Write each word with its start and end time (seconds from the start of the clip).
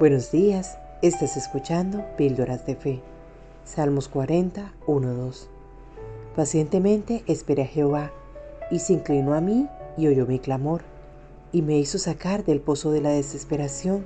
Buenos 0.00 0.32
días, 0.32 0.76
estás 1.02 1.36
escuchando 1.36 2.04
Píldoras 2.16 2.66
de 2.66 2.74
Fe. 2.74 3.00
Salmos 3.64 4.08
40, 4.08 4.72
1, 4.88 5.14
2. 5.14 5.48
Pacientemente 6.34 7.22
esperé 7.28 7.62
a 7.62 7.66
Jehová, 7.66 8.10
y 8.72 8.80
se 8.80 8.94
inclinó 8.94 9.34
a 9.34 9.40
mí 9.40 9.68
y 9.96 10.08
oyó 10.08 10.26
mi 10.26 10.40
clamor, 10.40 10.82
y 11.52 11.62
me 11.62 11.78
hizo 11.78 11.98
sacar 11.98 12.44
del 12.44 12.60
pozo 12.60 12.90
de 12.90 13.02
la 13.02 13.10
desesperación, 13.10 14.04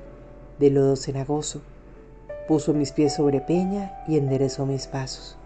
del 0.58 0.74
lodo 0.74 0.94
cenagoso. 0.94 1.62
Puso 2.48 2.74
mis 2.74 2.92
pies 2.92 3.14
sobre 3.14 3.40
peña 3.40 4.04
y 4.06 4.18
enderezó 4.18 4.66
mis 4.66 4.86
pasos. 4.86 5.38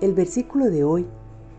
El 0.00 0.14
versículo 0.14 0.68
de 0.70 0.82
hoy, 0.82 1.06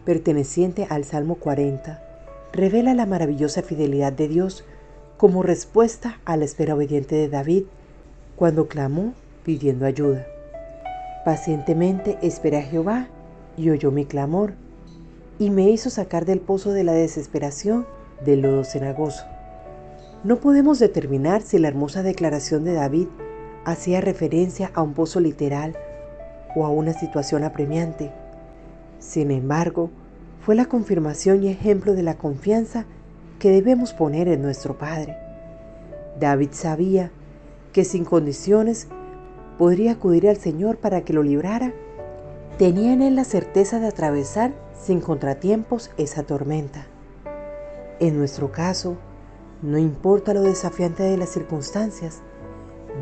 perteneciente 0.03 0.85
al 0.89 1.05
Salmo 1.05 1.35
40, 1.35 2.03
revela 2.51 2.93
la 2.93 3.05
maravillosa 3.05 3.61
fidelidad 3.61 4.11
de 4.11 4.27
Dios 4.27 4.65
como 5.17 5.43
respuesta 5.43 6.19
a 6.25 6.37
la 6.37 6.45
espera 6.45 6.75
obediente 6.75 7.15
de 7.15 7.29
David 7.29 7.63
cuando 8.35 8.67
clamó 8.67 9.13
pidiendo 9.43 9.85
ayuda. 9.85 10.25
Pacientemente 11.23 12.17
esperé 12.21 12.57
a 12.57 12.63
Jehová 12.63 13.07
y 13.57 13.69
oyó 13.69 13.91
mi 13.91 14.05
clamor 14.05 14.53
y 15.39 15.49
me 15.49 15.69
hizo 15.69 15.89
sacar 15.89 16.25
del 16.25 16.39
pozo 16.39 16.71
de 16.71 16.83
la 16.83 16.93
desesperación 16.93 17.85
del 18.23 18.41
lodo 18.41 18.63
cenagoso. 18.63 19.23
No 20.23 20.37
podemos 20.37 20.79
determinar 20.79 21.41
si 21.41 21.59
la 21.59 21.67
hermosa 21.67 22.03
declaración 22.03 22.63
de 22.63 22.73
David 22.73 23.07
hacía 23.63 24.01
referencia 24.01 24.71
a 24.73 24.81
un 24.81 24.93
pozo 24.93 25.19
literal 25.19 25.75
o 26.55 26.65
a 26.65 26.69
una 26.69 26.93
situación 26.93 27.43
apremiante. 27.43 28.11
Sin 28.99 29.31
embargo, 29.31 29.89
fue 30.41 30.55
la 30.55 30.65
confirmación 30.65 31.43
y 31.43 31.49
ejemplo 31.49 31.93
de 31.93 32.03
la 32.03 32.15
confianza 32.15 32.85
que 33.39 33.49
debemos 33.49 33.93
poner 33.93 34.27
en 34.27 34.41
nuestro 34.41 34.77
Padre. 34.77 35.17
David 36.19 36.49
sabía 36.51 37.11
que 37.73 37.83
sin 37.83 38.05
condiciones 38.05 38.87
podría 39.57 39.93
acudir 39.93 40.29
al 40.29 40.37
Señor 40.37 40.77
para 40.77 41.01
que 41.01 41.13
lo 41.13 41.23
librara. 41.23 41.73
Tenía 42.57 42.93
en 42.93 43.01
él 43.01 43.15
la 43.15 43.25
certeza 43.25 43.79
de 43.79 43.87
atravesar 43.87 44.53
sin 44.81 45.01
contratiempos 45.01 45.91
esa 45.97 46.23
tormenta. 46.23 46.87
En 47.99 48.17
nuestro 48.17 48.51
caso, 48.51 48.97
no 49.61 49.77
importa 49.77 50.33
lo 50.33 50.41
desafiante 50.41 51.03
de 51.03 51.17
las 51.17 51.29
circunstancias, 51.29 52.21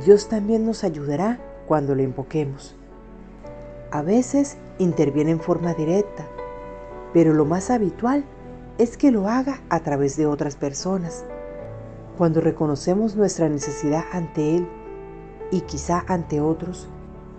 Dios 0.05 0.27
también 0.27 0.65
nos 0.65 0.83
ayudará 0.83 1.39
cuando 1.67 1.95
lo 1.95 2.01
invoquemos. 2.01 2.75
A 3.91 4.01
veces 4.01 4.57
interviene 4.79 5.31
en 5.31 5.39
forma 5.39 5.73
directa, 5.73 6.27
pero 7.13 7.33
lo 7.33 7.45
más 7.45 7.69
habitual 7.69 8.23
es 8.23 8.42
que 8.97 9.11
lo 9.11 9.27
haga 9.27 9.61
a 9.69 9.79
través 9.81 10.17
de 10.17 10.25
otras 10.25 10.55
personas. 10.55 11.25
Cuando 12.17 12.41
reconocemos 12.41 13.15
nuestra 13.15 13.49
necesidad 13.49 14.03
ante 14.11 14.57
Él 14.57 14.67
y 15.51 15.61
quizá 15.61 16.03
ante 16.07 16.41
otros, 16.41 16.89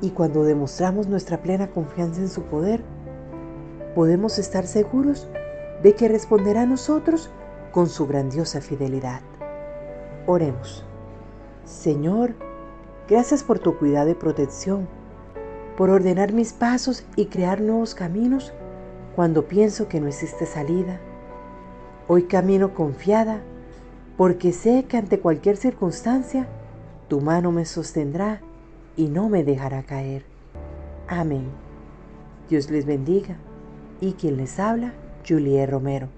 y 0.00 0.10
cuando 0.10 0.44
demostramos 0.44 1.06
nuestra 1.06 1.42
plena 1.42 1.68
confianza 1.68 2.20
en 2.20 2.28
su 2.28 2.42
poder, 2.42 2.82
podemos 3.94 4.38
estar 4.38 4.66
seguros 4.66 5.28
de 5.82 5.94
que 5.94 6.08
responderá 6.08 6.62
a 6.62 6.66
nosotros 6.66 7.30
con 7.72 7.88
su 7.88 8.06
grandiosa 8.06 8.60
fidelidad. 8.60 9.20
Oremos. 10.26 10.84
Señor, 11.64 12.34
gracias 13.08 13.42
por 13.42 13.58
tu 13.58 13.78
cuidado 13.78 14.10
y 14.10 14.14
protección, 14.14 14.88
por 15.76 15.90
ordenar 15.90 16.32
mis 16.32 16.52
pasos 16.52 17.04
y 17.16 17.26
crear 17.26 17.60
nuevos 17.60 17.94
caminos 17.94 18.52
cuando 19.14 19.46
pienso 19.46 19.88
que 19.88 20.00
no 20.00 20.08
existe 20.08 20.46
salida 20.46 21.00
Hoy 22.06 22.24
camino 22.24 22.74
confiada 22.74 23.40
porque 24.18 24.52
sé 24.52 24.84
que 24.84 24.98
ante 24.98 25.20
cualquier 25.20 25.56
circunstancia 25.56 26.46
tu 27.08 27.22
mano 27.22 27.50
me 27.50 27.64
sostendrá 27.64 28.42
y 28.94 29.08
no 29.08 29.30
me 29.30 29.42
dejará 29.42 29.82
caer. 29.82 30.24
Amén. 31.08 31.46
Dios 32.50 32.70
les 32.70 32.84
bendiga 32.84 33.36
y 34.02 34.12
quien 34.12 34.36
les 34.36 34.60
habla, 34.60 34.92
Julie 35.26 35.64
Romero. 35.66 36.08